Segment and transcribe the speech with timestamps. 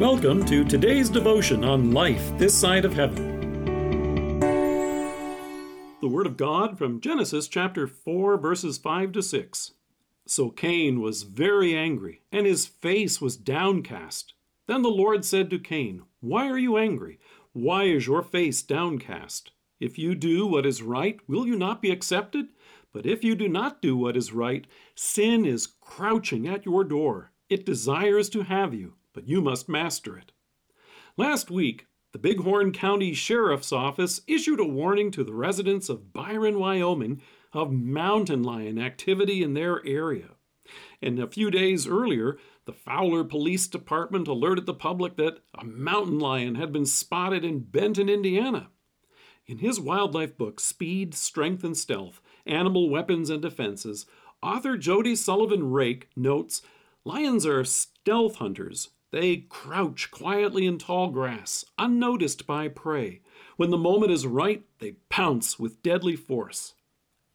[0.00, 4.40] Welcome to today's devotion on life this side of heaven.
[6.00, 9.72] The Word of God from Genesis chapter 4, verses 5 to 6.
[10.26, 14.32] So Cain was very angry, and his face was downcast.
[14.66, 17.20] Then the Lord said to Cain, Why are you angry?
[17.52, 19.50] Why is your face downcast?
[19.80, 22.46] If you do what is right, will you not be accepted?
[22.94, 27.32] But if you do not do what is right, sin is crouching at your door.
[27.50, 30.32] It desires to have you but you must master it.
[31.16, 36.58] Last week, the Bighorn County Sheriff's Office issued a warning to the residents of Byron,
[36.58, 37.20] Wyoming,
[37.52, 40.30] of mountain lion activity in their area.
[41.02, 46.18] And a few days earlier, the Fowler Police Department alerted the public that a mountain
[46.18, 48.70] lion had been spotted in Benton, Indiana.
[49.46, 54.06] In his wildlife book, Speed, Strength, and Stealth Animal Weapons and Defenses,
[54.42, 56.62] author Jody Sullivan Rake notes
[57.04, 63.20] lions are stealth hunters they crouch quietly in tall grass, unnoticed by prey.
[63.56, 66.74] When the moment is right, they pounce with deadly force.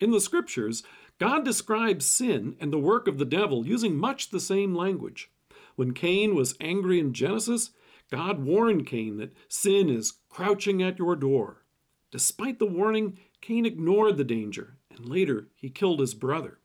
[0.00, 0.82] In the scriptures,
[1.18, 5.30] God describes sin and the work of the devil using much the same language.
[5.76, 7.70] When Cain was angry in Genesis,
[8.10, 11.64] God warned Cain that sin is crouching at your door.
[12.10, 16.58] Despite the warning, Cain ignored the danger, and later he killed his brother.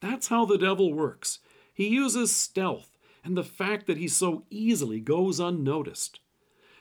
[0.00, 1.40] That's how the devil works.
[1.74, 2.97] He uses stealth
[3.28, 6.18] and the fact that he so easily goes unnoticed.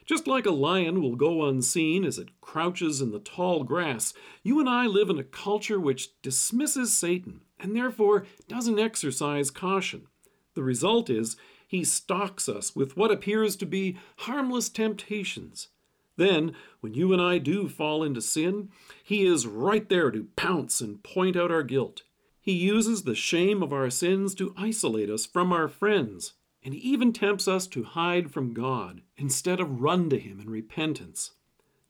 [0.06, 4.62] Just like a lion will go unseen as it crouches in the tall grass, you
[4.62, 10.08] and I live in a culture which dismisses Satan and therefore doesn't exercise caution.
[10.56, 11.36] The result is
[11.68, 15.68] he stalks us with what appears to be harmless temptations.
[16.16, 18.70] Then, when you and I do fall into sin,
[19.04, 22.04] he is right there to pounce and point out our guilt.
[22.48, 26.80] He uses the shame of our sins to isolate us from our friends, and he
[26.80, 31.32] even tempts us to hide from God instead of run to him in repentance.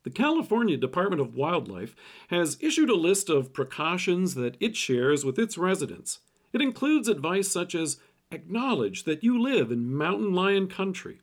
[0.02, 1.96] The California Department of Wildlife
[2.30, 6.22] has issued a list of precautions that it shares with its residents.
[6.52, 8.00] It includes advice such as
[8.32, 11.22] acknowledge that you live in mountain lion country.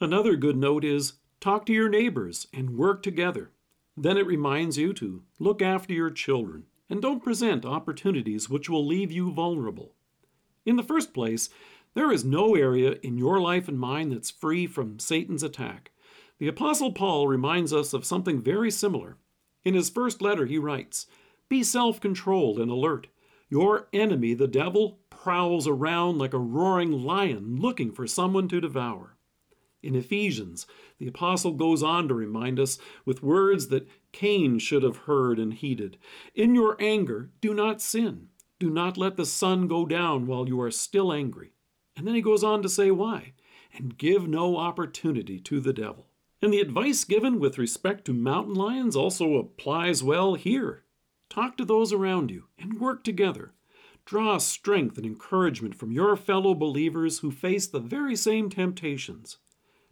[0.00, 3.50] Another good note is talk to your neighbors and work together.
[3.96, 8.86] Then it reminds you to look after your children and don't present opportunities which will
[8.86, 9.94] leave you vulnerable.
[10.64, 11.48] In the first place,
[11.94, 15.92] there is no area in your life and mine that's free from Satan's attack.
[16.38, 19.16] The Apostle Paul reminds us of something very similar.
[19.64, 21.06] In his first letter, he writes
[21.48, 23.06] Be self controlled and alert.
[23.48, 29.15] Your enemy, the devil, prowls around like a roaring lion looking for someone to devour.
[29.82, 30.66] In Ephesians,
[30.98, 35.52] the apostle goes on to remind us with words that Cain should have heard and
[35.52, 35.98] heeded
[36.34, 38.28] In your anger, do not sin.
[38.58, 41.52] Do not let the sun go down while you are still angry.
[41.94, 43.34] And then he goes on to say why.
[43.72, 46.08] And give no opportunity to the devil.
[46.40, 50.84] And the advice given with respect to mountain lions also applies well here.
[51.28, 53.52] Talk to those around you and work together.
[54.04, 59.38] Draw strength and encouragement from your fellow believers who face the very same temptations.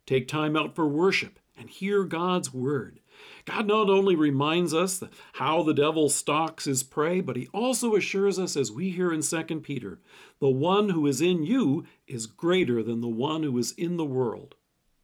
[0.07, 3.01] Take time out for worship and hear God's word.
[3.45, 5.03] God not only reminds us
[5.35, 9.23] how the devil stalks his prey, but he also assures us, as we hear in
[9.23, 10.01] 2 Peter,
[10.41, 14.05] the one who is in you is greater than the one who is in the
[14.05, 14.57] world.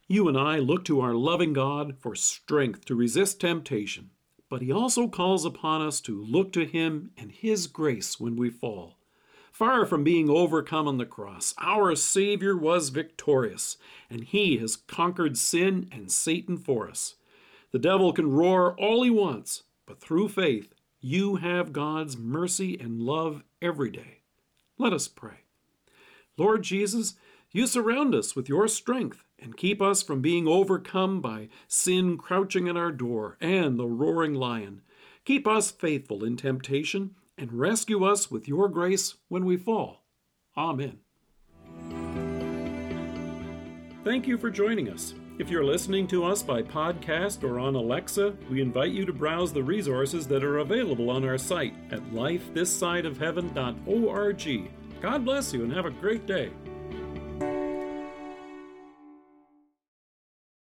[0.09, 4.11] You and I look to our loving God for strength to resist temptation,
[4.49, 8.51] but he also calls upon us to look to him and his grace when we
[8.51, 8.97] fall.
[9.51, 13.77] Far from being overcome on the cross, our Savior was victorious,
[14.09, 17.17] and He has conquered sin and Satan for us.
[17.73, 23.01] The devil can roar all he wants, but through faith, you have God's mercy and
[23.01, 24.23] love every day.
[24.77, 25.45] Let us pray.
[26.37, 27.15] Lord Jesus,
[27.53, 32.69] you surround us with your strength and keep us from being overcome by sin crouching
[32.69, 34.83] at our door and the roaring lion.
[35.25, 40.05] Keep us faithful in temptation and rescue us with your grace when we fall.
[40.57, 41.01] Amen.
[44.05, 45.15] Thank you for joining us.
[45.39, 49.55] If you're listening to us by podcast or on Alexa, we invite you to browse
[49.55, 54.71] the resources that are available on our site at lifethissideofheaven.org.
[55.01, 56.51] God bless you and have a great day.